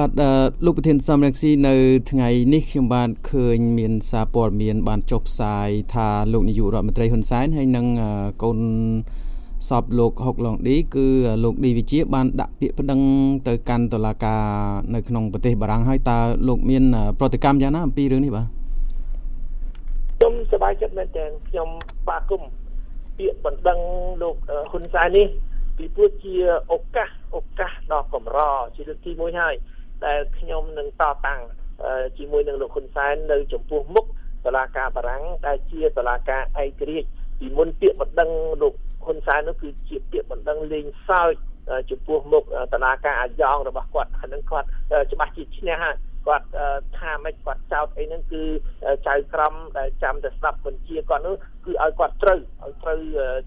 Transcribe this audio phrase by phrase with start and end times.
[0.00, 0.10] បាទ
[0.64, 1.74] លោកប្រធានសំរងស៊ីនៅ
[2.10, 7.86] ថ្ងៃនេះខ្ញុំបានឃើញមានសារព័ត៌មានបានចុះផ្សាយថាលោកនាយករដ្ឋមន្ត្រីហ៊ុនសែនហើយនិង
[8.42, 8.58] កូន
[9.68, 11.06] សពលោកហុកឡុងឌីគឺ
[11.44, 13.00] លោកឌីវិជា បានដាក់ពាក្យប្តឹង
[13.48, 14.42] ទៅកាន់តុលាការ
[14.94, 16.18] នៅក្នុងប្រទេសបារាំងហើយតើ
[16.48, 16.84] លោកមាន
[17.18, 18.46] ប្រតិកម្មយ៉ាងណាអំពីរឿងនេះបាទ
[20.18, 21.68] ខ្ញុំសប្បាយចិត្តមែនទែនខ្ញុំ
[22.08, 22.42] បាគុំ
[23.18, 23.78] ពាក្យបណ្ដឹង
[24.22, 24.36] លោក
[24.70, 25.26] ហ៊ុនសែននេះ
[25.76, 26.34] ពីព្រោះជា
[26.72, 28.38] ឱកាសឱកាសដ៏កម្រ
[28.74, 29.56] ជាលើកទី1ហើយ
[30.06, 31.40] ដែលខ្ញុំនឹងតតាំង
[32.18, 34.06] ជាមួយនឹងលោកហ៊ុនសែននៅចំពោះមុខ
[34.44, 37.08] តុលាការបារាំងដែលជាតុលាការឯករាជ្យ
[37.38, 38.30] ពីមុនពាក្យបណ្ដឹង
[38.62, 41.34] លោកហ៊ុនសែននោះគឺជាពាក្យបណ្ដឹងលេងសើច
[41.90, 44.68] ចំពោះមុខតឡាការអាយ៉ងរបស់គាត់ហ្នឹងគាត់
[45.12, 46.46] ច្បាស់ជាឈ្នះហើយគាត់
[46.98, 48.42] ថាមិនគាត់ចោតអីហ្នឹងគឺ
[49.08, 52.98] ចៅក្រមដែលចាំតែស្ដាប់បញ្ជាគាត់នោះគឺឲ្យគាត់ត្រូវឲ្យត្រូវ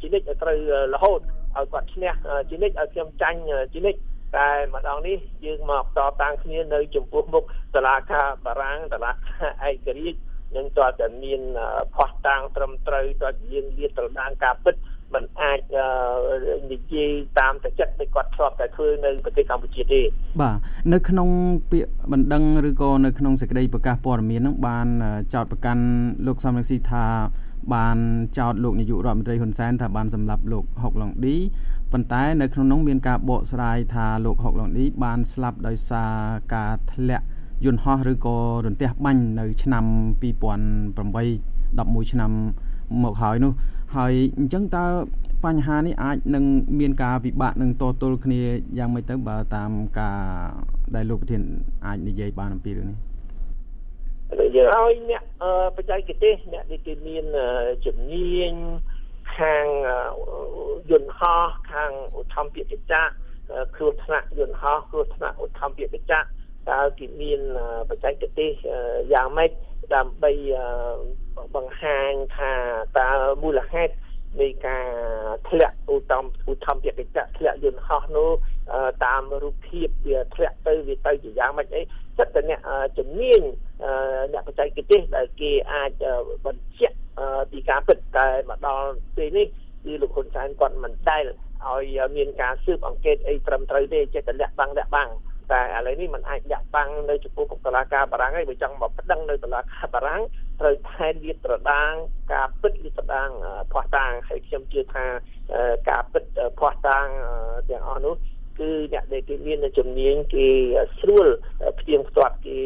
[0.01, 0.57] ជានិច្ចឲ្យត្រូវ
[0.93, 1.19] រហូត
[1.55, 2.11] ឲ្យគាត់ឈ្នះ
[2.49, 3.39] ជានិច្ចឲ្យខ្ញុំចាញ់
[3.73, 3.99] ជានិច្ច
[4.35, 7.43] តែម្ដងនេះយើងមកតតាំងគ្នានៅ ចំពោះមុខ
[7.75, 10.19] តឡាការបារាំងតឡាការឯករាជ្យ
[10.55, 11.41] នឹងតើតែមាន
[11.95, 14.75] ផោះតាំងត្រឹមត្រូវតើយើងលាតត្រដាងការពិត
[15.13, 15.59] มันអាច
[16.71, 20.01] និយាយតាមតែចិត្តដែលគាត់ធ្លាប់តែធ្វើនៅប្រទេសកម្ពុជាទេ
[20.41, 20.57] បាទ
[20.93, 21.29] នៅក្នុង
[21.71, 24.87] ពាក្យបណ្ដឹងឬក៏នៅក្នុងសេចក្តីប្រកាសព័ត៌មានហ្នឹងបាន
[25.33, 25.83] ចោទប្រកាន់
[26.27, 27.05] លោកសំរងស៊ីថា
[27.73, 27.97] បាន
[28.37, 31.35] ចោទលោកនាយករដ្ឋមន្ត្រីហ៊ុនសែនថាបានសម្លាប់លោកហុកឡុងឌី
[31.91, 36.13] ប៉ុន្តែនៅក្នុងនោះមានការបកស្រាយថាលោកហុកឡុងឌីបានស្លាប់ដោយសារ
[36.55, 37.25] ការធ្លាក់
[37.65, 39.85] យន្តហោះឬក៏រន្ទះបាញ់នៅ ឆ្នាំ
[40.21, 40.23] 2008
[42.03, 42.31] 11ឆ្នាំ
[43.03, 43.51] មកហើយនោះ
[43.95, 44.85] ហើយអញ្ចឹងតើ
[45.45, 46.43] បញ្ហានេះអាចនឹង
[46.79, 48.41] មានការវិបាកនឹងតទល់គ្នា
[48.77, 50.19] យ៉ាងម៉េចទៅបើតាមការ
[50.95, 51.43] ដែលលោកប្រធាន
[51.85, 52.97] អាចនិយាយបានអំពីរឿងនេះ
[54.55, 55.23] យើងឲ្យអ្នក
[55.75, 57.25] បច្ចេកទេសអ្នកដែលគេមាន
[57.85, 58.53] ជំនាញ
[59.39, 59.65] ខាង
[60.91, 63.03] យន្តហោះខាងឧទ្ធម្ភាគចក្រ
[63.75, 66.25] គ្រោះថ្នាក់យន្តហោះគ្រោះថ្នាក់ឧទ្ធម្ភាគចក្រ
[66.69, 67.41] តើគេមាន
[67.89, 68.51] បច្ចេកទេស
[69.13, 69.51] យ៉ាងម៉េច
[69.95, 70.31] ដើម្បី
[71.55, 72.51] បង្ហាញថា
[72.99, 73.09] តើ
[73.43, 73.93] មូលហេតុ
[74.41, 74.87] នៃការ
[75.49, 78.29] ធ្លាក់ឧត្តមឧត្តមពាក្យចៈធ្លាក់យន្តហោះនោះ
[79.05, 81.81] តាមរូបភាពវាធ្លាក់ទៅវាទៅជាយ៉ាងម៉េចអី
[82.17, 82.61] សិតតែអ្នក
[82.97, 83.41] ជំនាញ
[84.33, 85.91] អ្នកបច្ចេកទេសដែលគេអាច
[86.45, 86.96] បញ្ជាក់
[87.51, 89.47] ពីការពិតតែមកដល់ពេលនេះ
[89.85, 91.23] គឺលោកហ៊ុនសែនគាត់មិនដែល
[91.65, 95.09] ឲ្យមានការស៊ើបអង្កេតអីត្រឹមត្រូវទេចេះតែលាក់បាំងលាក់បាំង
[95.51, 100.21] តែឥឡូវនេះมันអាចលាក់បាំងនៅចំពោះតុលាការបារាំងហើយបើចង់មកប្តឹងនៅតុលាការបារាំង
[100.59, 101.93] ត្រូវថែលាតត្រដាង
[102.33, 103.29] ការពិតលាតត្រដាង
[103.71, 105.05] ភ័ស្តុតាងហើយខ្ញុំជឿថា
[105.89, 106.23] ការពិត
[106.59, 107.07] ភ័ស្តុតាង
[107.69, 108.13] ទាំងអស់នោះ
[108.59, 110.47] គឺអ្នកដែលគេមានជំនាញគេ
[110.99, 111.27] ស្រួល
[111.79, 112.59] ផ្ទៀងផ្ទាត់គេ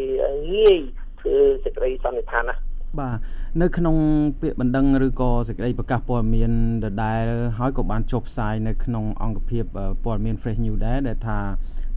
[0.53, 0.79] ងាយ
[1.19, 2.55] ធ្វើសេចក្តីសន្និដ្ឋានណា
[2.99, 3.17] បាទ
[3.61, 3.95] នៅក្នុង
[4.41, 6.51] ពាក្យបណ្ដឹងឬក៏សេចក្តីប្រកាសព័ត៌មាន
[6.83, 7.23] ដដែល
[7.57, 9.63] ហើយក៏បានចុះផ្សាយនៅក្នុងអង្គភាព
[10.03, 11.39] ព័ត៌មាន Fresh News ដែរដែលថា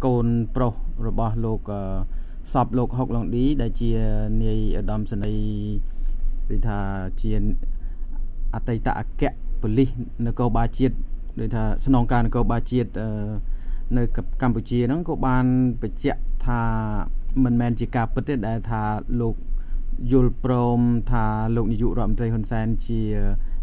[0.05, 0.73] កូនប្រុស
[1.07, 1.61] របស់លោក
[2.53, 3.91] សពលោកហុកឡុងឌីដែលជា
[4.43, 6.79] នាយឧត្តមសេនីយ៍ឬថា
[7.21, 7.33] ជា
[8.55, 9.23] អតីតអគ្គ
[9.61, 9.91] ប៉ូលីស
[10.27, 10.95] នគរបាលជាតិ
[11.41, 12.91] ដូចថាស្នងការនគរបាលជាតិ
[13.97, 14.03] នៅ
[14.43, 15.45] កម្ពុជាហ្នឹងក៏បាន
[15.83, 16.61] បញ្ជាក់ថា
[17.45, 18.83] មិនមែនជាការពិតទេដែលថា
[19.21, 19.35] លោក
[20.11, 23.01] យល់ព្រមថាលោកនាយករដ្ឋមន្ត្រីហ៊ុនសែនជា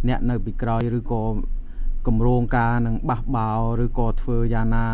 [0.07, 1.23] អ្នកនៅពីក្រោយឬក៏
[2.07, 3.49] គម្រោងការនឹងបះបោ
[3.83, 4.87] ឬក៏ធ្វើយ៉ាងណា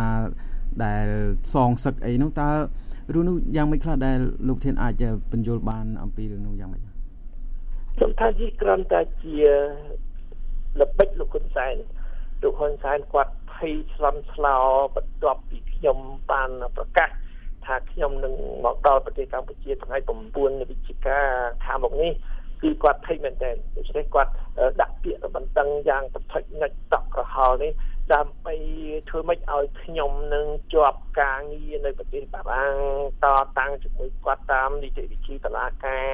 [0.83, 1.07] ដែល
[1.53, 2.49] សងសឹកអីនោះតើ
[3.13, 4.17] រឿងនោះយ៉ាងម៉េចខ្លះដែល
[4.47, 9.35] លោកធានអាចបញ្យល់បានអំពីរឿងនោះយ៉ាងម៉េចខ្ញុំថាជាក្រំតែជា
[10.81, 11.75] ល្បិចលោកហ៊ុនសែន
[12.43, 14.57] លោកហ៊ុនសែនគាត់ភ័យស្លន់ស្លោ
[14.95, 15.97] បន្ទាប់ពីខ្ញុំ
[16.31, 17.09] បានប្រកាស
[17.67, 18.33] ថាខ្ញុំនឹង
[18.65, 21.19] មកដល់ប្រទេសកម្ពុជាថ្ងៃ9វិច្ឆិកា
[21.65, 22.11] ខាងមុខនេះ
[22.61, 24.31] គឺគាត់ភ័យមែនទែនដូច្នេះគាត់
[24.81, 27.71] ដាក់ពាក្យបន្ទឹងយ៉ាងប្រតិញិចតក់ក្រហល់នេះ
[28.13, 28.55] ដើម្បី
[29.09, 32.75] ធ្វើម៉េចឲ្យខ្ញុំនឹងជាប់ការងារនៅប្រទេសបារាំង
[33.23, 33.27] ត
[33.59, 36.09] តាំងជាមួយគាត់តាមនីតិវិធីតឡាការ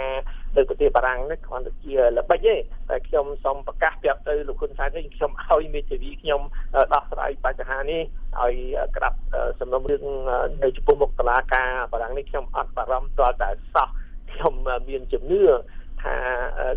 [0.58, 2.56] នៅប្រទេសបារាំងនេះគ្រាន់តែជាល្បិចទេ
[2.90, 6.42] តែខ្ញុំសូមប្រកាសប្រាប់ទៅលោកហ៊ុនសែននេះខ្ញុំឲ្យមេធាវីខ្ញុំ
[6.94, 8.02] ដោះស្រាយបញ្ហានេះ
[8.42, 8.56] ឲ្យ
[8.96, 9.18] ក្តាប់
[9.60, 10.04] សំណុំរឿង
[10.64, 13.88] នៅចំពោះមុខតឡាការបារាំងនេះខ្ញុំអត់បារម្ភទាល់តែសោះ
[14.32, 14.54] ខ្ញុំ
[14.90, 15.42] មានជំនឿ
[16.04, 16.16] ថា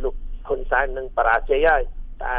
[0.04, 0.14] លោក
[0.48, 1.82] ហ៊ុនសែននឹងបរាជ័យហើយ
[2.24, 2.38] តែ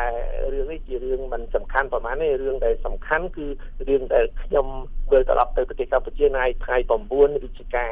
[0.54, 3.46] រឿងនេះជារឿងមិនសំខាន់ប្រហែលទេរឿងដែលសំខាន់គឺ
[3.88, 4.68] រឿងដែលខ្ញុំ
[5.12, 7.88] វិលត្រឡប់ទៅប្រទេសកម្ពុជានៅថ្ងៃ9វិច្ឆិកា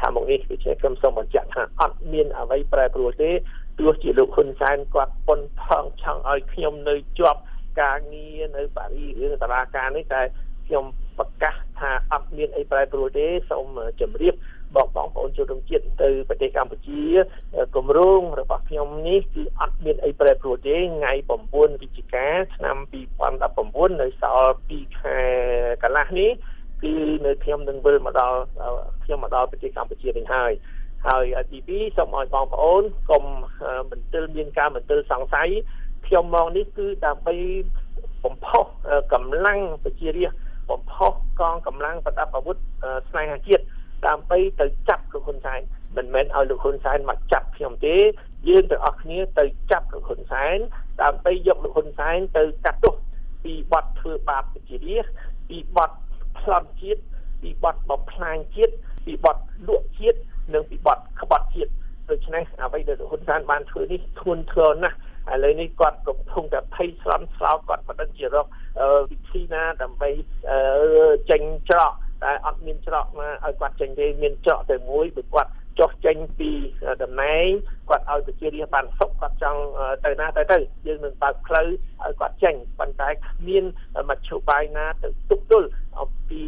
[0.00, 3.30] ខាងមុខនេះដូច្នេះខ្ញុំសូមបញ្ជាក់ថាអត់មានអ្វីប្រែប្រួលទេ
[3.78, 7.40] ទោះជាលោកហ៊ុនសែនគាត់ប៉ុនផងចង់ឲ្យខ្ញុំនៅជាប់
[7.80, 10.22] ការងារនៅប៉ារីសឬតារាការនេះតែ
[10.66, 10.84] ខ្ញុំ
[11.18, 13.66] ប្រកាសថាអត់មានអីប្រែប្រួលទេសូម
[14.00, 14.34] ជម្រាប
[14.76, 17.02] បងបងប្អូនជនរួមជាតិទៅប្រទេសកម្ពុជា
[17.76, 22.26] គម្រោងរបស់ខ្ញុំនេះគឺអត់មានអីប្រែប្រួលទេថ្ងៃ9វិច្ឆិកា
[22.56, 22.76] ឆ្នាំ
[23.34, 25.18] 2019នៅសល់2ខែ
[25.82, 26.30] កន្លះនេះ
[26.82, 26.92] គឺ
[27.26, 28.38] នៅខ្ញុំនឹងវិលមកដល់
[29.04, 30.52] ខ្ញុំមកដល់ប្រទេសកម្ពុជាវិញហើយ
[31.08, 33.24] ហើយទី2សូមឲ្យបងប្អូនកុំ
[33.90, 35.48] មន្ទិលមានការមន្ទិលសង្ស័យ
[36.06, 37.34] ខ្ញុំមកនេះគឺដើម្បី
[38.24, 38.64] បំផុស
[39.12, 40.38] កម្លាំងប្រជារាស្ត្រ
[40.70, 42.56] បំផុសកងកម្លាំងប្រដាប់អាវុធ
[43.10, 43.62] ស្នេហាជាតិ
[44.06, 45.60] ដើម្បីទៅចាប់លោកហ៊ុនសែន
[45.96, 47.96] មិនមែនឲ្យលោកហ៊ុនសែនមកចាប់ខ្ញុំទេ
[48.48, 50.56] យើងទាំងអស់គ្នាទៅចាប់លោកហ៊ុនសែន
[51.02, 52.94] ដើម្បីយកលោកហ៊ុនសែនទៅកាត់ទោស
[53.44, 55.12] ពីបទធ្វើបាបប្រជារាស្ត្រ
[55.48, 55.90] ពីបទ
[56.38, 57.00] ប្លន់ជាតិ
[57.42, 58.74] ពីបទបំផ្លាញជាតិ
[59.06, 59.36] ពីបទ
[59.68, 60.18] លក់ជាតិ
[60.54, 61.72] និងពីបទក្បត់ជាតិ
[62.10, 64.96] ដូច្នេះអ្វីដែលហ៊ុនសែនបានធ្វើនេះធ្ងន់ធ្ងរណាស់
[65.32, 68.46] ឥឡូវនេះគាត់កំពុងតែភ័យស្លន់ស្លោគាត់មិនដឹងជារក
[69.10, 70.10] វិធីណាដើម្បី
[71.30, 71.92] ចេញច្រក
[72.24, 76.50] តែអត់មានច្រកណាឲ្យគាត់ចេញទេមានច្រកតែមួយគឺគាត់ចុះចេញពី
[77.02, 77.48] តំណែង
[77.88, 79.60] គាត់ឲ្យប្រជារាស្ត្របានសុខគាត់ចង់
[80.04, 81.66] ទៅណាទៅទៅយើងនឹងបើកផ្លូវ
[82.02, 83.64] ឲ្យគាត់ចេញប៉ុន្តែគ្មាន
[84.10, 85.68] មធ្យោបាយណាទៅទប់ទល់
[86.00, 86.42] អំពី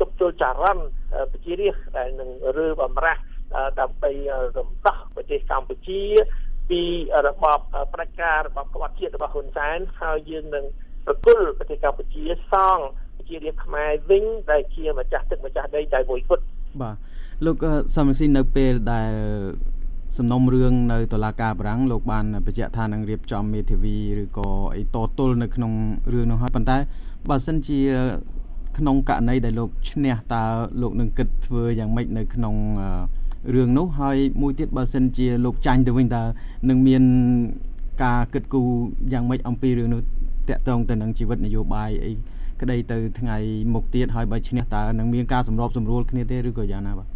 [0.00, 0.84] ទប់ទល់ចរន្ត
[1.32, 3.22] ប្រជារាស្ត្រដែលនឹងរើបំរាស់
[3.80, 4.10] ដើម្បី
[4.56, 6.02] រំដោះប្រទេសកម្ពុជា
[6.70, 6.82] ពី
[7.26, 7.58] របប
[7.92, 10.64] ផ្ដាច់ការរបបក្បត់ជាតិរបស់ហ៊ុនសែនហើយយើងនឹង
[11.06, 12.84] ប្រគល់ប្រទេសកម្ពុជាសង់
[13.24, 16.42] ប្រជារាស្ត្រខ្មែរវិញដែលជាម្ចាស់ទឹកម្ចាស់ដីតែមួយគត់
[16.82, 16.96] បាទ
[17.46, 17.56] លោក
[17.96, 19.12] សំស៊ីនៅពេលដែល
[20.16, 25.72] សំណុំរឿងនៅតុលាការបារាំងលោកបានបញ្ជាក់ថានឹងរៀបចំមេធាវីឬក៏អីតទល់នៅក្នុង
[26.12, 26.78] រឿងនោះហើយប៉ុន្តែ
[27.28, 27.80] បើសិនជា
[28.78, 30.44] ក្នុងករណីដែលលោកឈ្នះតើ
[30.82, 32.54] លោកនឹងគិតធ្វើយ៉ាងម៉េចនៅក្នុង
[33.54, 36.22] រឿងនោះហើយមួយទៀតបើសិនជាលោកចាញ់ទៅវិញតើ
[36.68, 37.02] នឹងមាន
[38.04, 38.68] ការគិតគូរ
[39.12, 40.00] យ៉ាងម៉េចអំពីរឿងនោះ
[40.48, 42.12] តកតងទៅនឹងជីវិតនយោបាយអី
[42.64, 43.36] ក្តីទៅថ្ងៃ
[43.74, 47.08] មុខទៀតហើយបើឈ្នះតើនឹងមានការសម្របសម្រួលគ្នាទេឬក៏យ៉ាងណាបាទ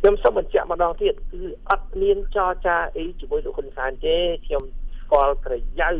[0.00, 4.16] ខ្ញុំសូមបញ្ជាក់ម្ដងទៀតគឺអត់មានចរចាអីជាមួយលោកហ៊ុនសែនទេ
[4.46, 4.62] ខ្ញុំ
[5.00, 5.90] ស្គាល់ក្រយៅ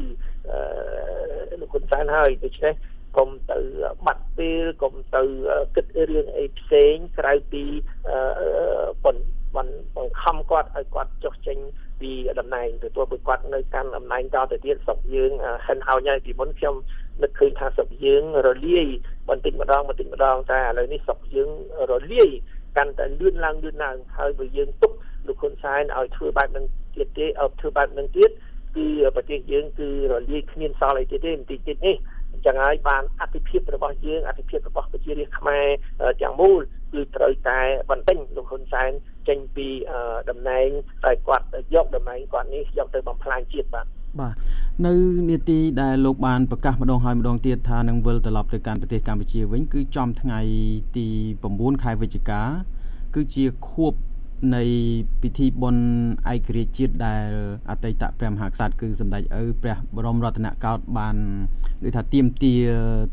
[1.61, 2.75] លោកហ៊ុនសែនហើយដូច្នេះ
[3.17, 3.59] កុំទៅ
[4.07, 5.23] បាត់ពេលកុំទៅ
[5.75, 7.65] គិតរឿងអីផ្សេងក្រៅពី
[9.05, 11.59] បន្បង្ខំគាត់ឲ្យគាត់ចុះចេញ
[12.01, 12.11] ពី
[12.41, 15.33] តំណែងទទួលពីគាត់នៅកាន់តំណែងតទៅទៀតស្រុកយើង
[15.67, 16.75] ហិនហោញហើយពីមុនខ្ញុំ
[17.23, 18.87] នឹកឃើញថាស្រុកយើងរលាយ
[19.29, 21.51] បន្តិចម្ដងបន្តិចម្ដងតែឥឡូវនេះស្រុកយើង
[21.91, 22.29] រលាយ
[22.77, 24.93] កាន់តែលឿនឡើងលឿនឡើងហើយបើយើងទុក
[25.27, 26.67] លោកហ៊ុនសែនឲ្យធ្វើបែបនឹង
[26.97, 28.31] ទៀតទេឲ្យធ្វើបែបនឹងទៀត
[28.77, 28.87] គឺ
[29.17, 31.97] ប្រទេសយើងគឺរលាយគ្មានសល់អីទៀតទេបន្តិចទៀតនេះ
[32.33, 35.67] អញ្ចឹងហើយបានអតិភិបរបស់យើងអតិភិបរបស់ប្រជារាស្ត្រខ្មែរ
[36.23, 36.61] ទាំងមូល
[36.93, 37.61] គឺត្រូវតែ
[37.91, 38.91] បន្ទិញលោកហ៊ុនសែន
[39.29, 39.69] ចេញពី
[40.31, 40.69] តំណែង
[41.05, 43.87] តែគាត់យកតំណែងគាត់នេះយកទៅបំផ្លាញជាតិបាទ
[44.21, 44.35] បាទ
[44.87, 44.93] នៅ
[45.29, 50.41] នីតិដែលលោកបានប្រកាសម្ដងហើយម្ដងទៀតថានឹងវិលត្រឡប់ទៅកាន់ប្រទេសកម្ពុជាវិញគឺចំថ្ងៃ
[50.97, 51.07] ទី
[51.45, 52.41] 9ខែវិច្ឆិកា
[53.15, 53.95] គឺជាខួប
[54.57, 54.63] នៃ
[55.23, 55.85] ពិធីបុណ្យ
[56.33, 57.29] ឯករាជ្យជាតិដែល
[57.71, 61.17] អតីតព្រះមហាក្សត្រគឺសម្ដេចឪព្រះបរមរតនកោដ្ឋបាន
[61.85, 62.55] ដូចថាទៀមទា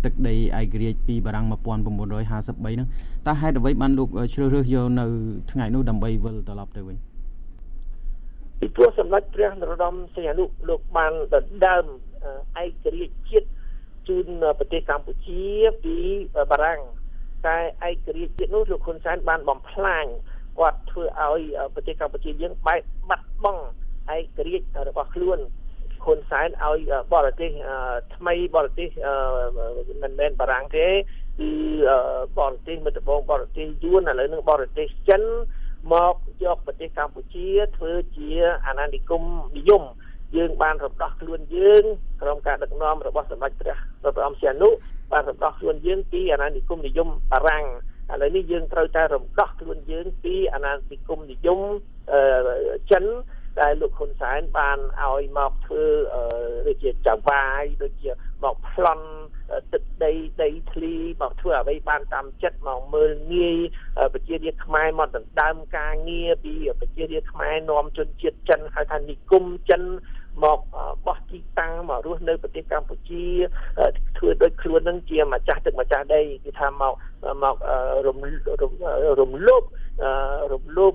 [0.03, 2.87] ទឹកដីឯករាជ្យពីបារាំង1953ហ្នឹង
[3.27, 5.05] តើហេតុអ្វីបានលោកជ្រើសរើសយកនៅ
[5.51, 6.97] ថ្ងៃនោះដើម្បីវិលត្រឡប់ទៅវិញ
[8.59, 11.85] ពីព្រោះសម្ដេចព្រះនរោត្តមសីហនុលោកបានដណ្ដើម
[12.61, 13.47] ឯករាជ្យជាតិ
[14.07, 14.27] ជូន
[14.59, 15.43] ប្រទេសកម្ពុជា
[15.83, 15.95] ពី
[16.51, 16.81] បារាំង
[17.47, 17.57] តែ
[17.89, 20.05] ឯករាជ្យជាតិនោះលោកហ៊ុនសែនបានបំផ្លាញ
[20.59, 21.41] គាត់ធ្វើឲ្យ
[21.73, 23.63] ប្រទេសកម្ពុជាយើងបែកបាត់បង់
[24.15, 25.39] ឯករាជ្យរបស់ខ្លួន
[26.03, 26.79] ហ៊ុនសែនឲ្យ
[27.13, 27.51] បរទេស
[28.15, 28.89] ថ្មីបរទេស
[30.01, 30.87] មិនមែនបារាំងទេ
[31.39, 31.49] គឺ
[32.39, 35.23] បរទេសមិត្តបងបរទេសយួនឥឡូវនឹងបរទេសចិន
[35.93, 38.29] មកយកប្រទេសកម្ពុជាធ្វើជា
[38.67, 39.23] អាណានិគម
[39.57, 39.83] និយម
[40.35, 41.83] យើងបានរំដោះខ្លួនយើង
[42.21, 43.77] ក្រុមការដឹកនាំរបស់សម្ដេចព្រះ
[44.15, 44.69] បរមសីហនុ
[45.11, 47.65] បានរំដោះខ្លួនយើងពីអាណានិគមនិយមបារាំង
[48.11, 51.59] ឥឡូវនេះយើងត្រូវតែរំដោះខ្លួនយើងពីអាណានិគមនិយម
[52.91, 53.05] ចិន
[53.61, 55.83] ដែលលោកហ៊ុនសែនបានឲ្យមកធ្វើ
[56.67, 58.11] ដូចជាចៅវាយដូចជា
[58.43, 59.07] មកប្លន់
[59.73, 60.13] ទឹក ដី
[60.43, 63.57] ដីធ្លីមកធ្វើអ្វីបានតាមចិត្តមកមើលងាយ
[64.13, 69.81] ប្រជារាស្ត្រខ្មែរមកដណ្ដើមការងារពីប្រជារាស្ត្រខ្មែរនាំជនជាតិចិនហៅថានិគមចិន
[70.43, 70.59] មក
[71.05, 73.23] បោះទីតាំងមករស់នៅប្រទេសកម្ពុជា
[74.17, 76.93] ធ្វើដូចខ្លួននឹងជាម្ចាស់ទឹកម្ចាស់ដីគេថាមក
[77.43, 77.55] ម្ក
[78.07, 78.17] រំ
[79.21, 79.63] រំលោភ
[80.53, 80.93] រំលោភ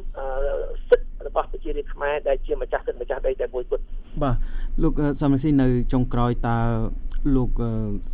[0.89, 3.85] សិទ្ធិរបស់ប្រជារាស្ត្រខ្មែរដែលជាម្ចាស់ទឹកម្ចាស់ដីតែមួយគត់
[4.23, 4.37] បាទ
[4.83, 6.59] លោកសំរងស៊ីនៅចុងក្រោយតើ
[7.37, 7.51] លោក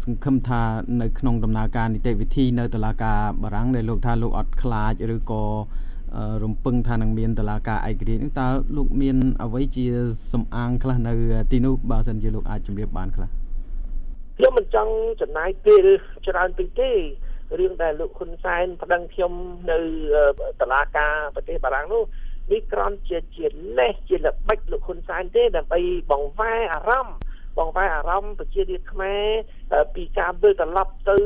[0.03, 0.63] សង្ឃឹមថា
[1.03, 5.43] នៅក្នុងដំណើរការនីតិវិធីនៅតុលាការបារាំងដែលលោកថាលោកអត់ខ្លាចឬក៏
[6.45, 9.87] រំពឹងថានឹងមានតឡាការឯករាជ្យនឹងតើលោកមានអ្វីជា
[10.33, 11.13] សំអាងខ្លះនៅ
[11.53, 13.29] ទីនោះបើសិនជាលោកអាចជម្រាបបានខ្លះ
[14.37, 15.87] ខ្ញុំមិនចង់ចំណាយពេល
[16.27, 16.91] ច្រើនពេកទេ
[17.59, 19.33] រឿងដែលលោកហ៊ុនសែនប្តឹងខ្ញុំ
[19.71, 19.79] នៅ
[20.61, 22.03] តឡាការប្រទេសបារាំងនោះ
[22.53, 23.47] នេះក្រំជាជា
[23.79, 27.17] លេសជាល្បិចលោកហ៊ុនសែនទេដើម្បីបង្វែរអារម្មណ៍
[27.59, 29.25] បង្វែរអារម្មណ៍ប្រជារាស្ត្រខ្មែរ
[29.95, 31.17] ពីការវិលត្រឡប់ទៅ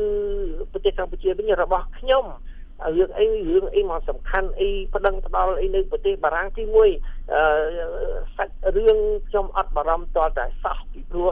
[0.72, 2.26] ប្រទេសកម្ពុជាវិញរបស់ខ្ញុំ
[2.96, 7.42] រឿងអីរឿងអីមកសំខាន់អីប្តឹងផ្ដាល់អីនៅប្រទេសបារាំងទី1អឺ
[8.36, 11.28] សាច់រឿងខ្ញុំអត់បារម្ភតតែសោះពីព្រោះ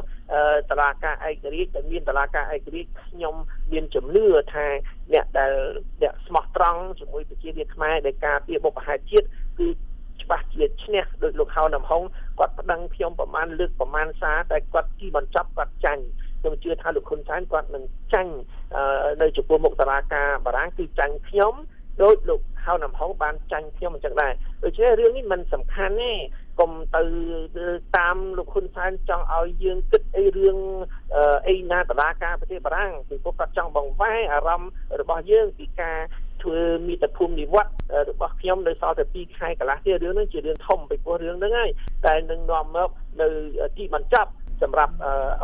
[0.71, 3.35] តឡាការឯករាជ្យដែលមានតឡាការឯករាជ្យខ្ញុំ
[3.73, 4.67] មានជំនឿថា
[5.13, 5.53] អ្នកដែល
[6.03, 9.27] អ្នកស្មោះត្រង់ជាមួយប្រជារាស្ត្រខ្មែរដែលការពារបុព្វហេតុជាតិ
[9.59, 9.67] គឺ
[10.23, 12.03] ច្បាស់ជាឈ្នះដោយលោកហៅណាំហុង
[12.39, 16.03] គាត់ប្តឹងខ្ញុំប្រមាណលើកប្រមាណសារតែគាត់ទីបញ្ចប់គាត់ចាញ់
[16.41, 18.33] ខ្ញុំជឿថាលោកហ៊ុនសែនគាត់នឹងចាញ់
[19.23, 21.55] នៅចំពោះមុខតារាការបារាំងគឺចាញ់ខ្ញុំ
[22.03, 24.33] ដោយលោកហៅណាំហុងបានចាញ់ខ្ញុំអញ្ចឹងដែរ
[24.65, 26.13] ដូច្នេះរឿងនេះមិនសំខាន់ទេ
[26.61, 27.03] កុំទៅ
[27.99, 30.59] តាមលោកហ៊ុនសែនចង់ឲ្យយើងគិតអីរឿង
[31.49, 35.99] អីណាតឡាការប្រទេសបារាំងពីព្រោះគាត់ចង់បង្វែរអារម្មណ៍របស់យើងពីការ
[36.43, 37.71] ធ្វើមីតភូមិនិវត្ត
[38.11, 41.71] របស់ខ្ញុំនៅសល់តែ2ខែកន្លះទៀតរឿងហ្នឹងជារឿងធំពីព្រោះរឿងហ្នឹងហើយ
[42.07, 42.89] តែនឹងនាំមក
[43.21, 43.27] នៅ
[43.77, 44.31] ទីបញ្ចប់
[44.63, 44.95] សម្រាប់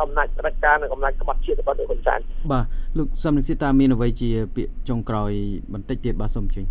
[0.01, 2.19] អំណាចផ្ដាច់ការនិងអំណាចក្បត់ជាតិរបស់លោកហ៊ុនសែន
[2.51, 2.65] បាទ
[2.97, 5.31] លោកសំនិកស៊ីតាមានអ្វីជាពាក្យចុងក្រោយ
[5.73, 6.65] បន្តិចទៀតបាទសូមជិញ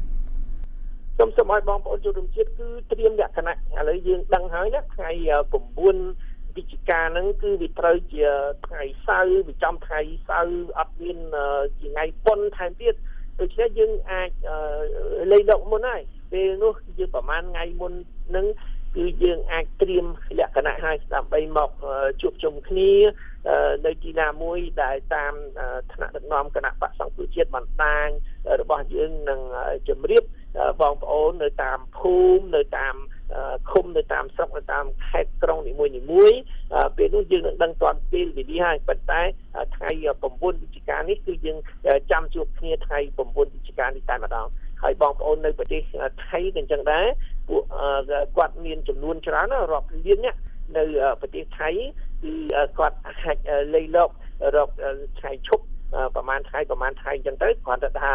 [1.16, 5.11] ខ្ញុំសូមឲ្យបងប្អូនជនរួមជាតិគឺត្រៀមលក្ខណៈឥឡូវយើងដឹងហើយណាថ្ងៃ
[5.42, 8.25] 9វិច្ឆិកាហ្នឹងគឺវាត្រូវជា
[8.66, 11.18] ថ្ងៃសៅរ៍វាចំថ្ងៃសៅរ៍អត់មាន
[11.80, 12.94] ជាថ្ងៃប៉ុនថែមទៀត
[13.40, 14.30] ដូច្នេះយើងអាច
[15.33, 16.02] លេខដកមុនហើយ
[16.33, 17.92] ពេលនោះយើងប្រហែលថ្ងៃមុន
[18.37, 18.47] នឹង
[18.97, 20.07] គឺយើងអាចត្រៀម
[20.38, 21.71] លក្ខណៈឲ្យដើម្បីមក
[22.21, 22.92] ជួបជុំគ្នា
[23.87, 25.35] នៅទីណាមួយដែលតាម
[25.92, 28.09] ថ្នាក់ដឹកនាំគណៈបកសង្គ្រោះជាតិបណ្ដាញ
[28.61, 29.40] របស់យើងនឹង
[29.88, 30.23] ជម្រាប
[30.80, 32.97] បងប្អូននៅតាមភូមិនៅតាម
[33.71, 36.33] ឃុំនៅតាមស្រុកនៅតាមខេត្តក្រុងនីមួយនីមួយ
[36.97, 39.23] ពេលនោះយើងនឹងដឹងតាន់ពេលវេលាហើយប៉ុន្តែ
[39.76, 39.90] ថ្ងៃ
[40.23, 41.59] 9វិច្ឆិកានេះគឺយើង
[42.11, 44.47] ចាំជួបគ្នាថ្ងៃ9វិច្ឆិកានេះតែម្ដង
[44.83, 45.83] ហើយបងប្អូននៅប្រទេស
[46.26, 47.06] ថៃក៏អញ្ចឹងដែរ
[47.48, 47.62] ពួក
[48.37, 50.37] គាត់មានចំនួនច្រើនរាប់លានអ្នក
[50.76, 50.82] នៅ
[51.20, 51.68] ប្រទេសថៃ
[52.22, 52.32] គឺ
[52.78, 53.37] គាត់អាច
[53.75, 54.10] លៃលក
[54.56, 54.68] រក
[55.18, 55.64] ថ្ងៃឈប់
[56.14, 58.10] ប្រហែលថ្ងៃប្រហែលថ្ងៃអញ្ចឹងទៅគ្រាន់តែថា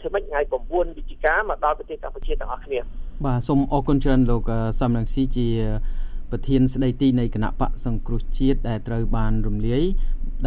[0.00, 2.78] ធ្វើម៉េចថ្ងៃ9វិច្ឆិកាមកដល់ប្រទេសកម្ពុជាទាំងអស់គ្នា
[3.26, 4.50] បាទសូមអរគុណច្រើនលោក
[4.80, 5.48] សំរងស៊ីជា
[6.30, 9.82] ប្រធានស្ដីទីនៃគណៈបកសង្គ្រោះជាតិដែលត្រូវបានរំលាយ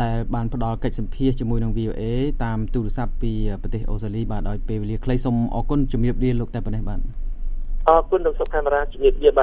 [0.01, 2.03] ដែលបានផ្ដល់កិច្ចសម្ភាសជាមួយនឹង VOA
[2.43, 3.31] តាមទូរស័ព្ទពី
[3.61, 6.99] ប្រទេសអូស្ត្រាលីបាទដោយពេលវេលាខ្លីសូមអរគុណជំរាបលាលោកតែប៉ុណ្ណេះបាទ
[7.87, 9.39] អរគុណលោកសុខកាមេរ៉ាជំរាបលាបាទ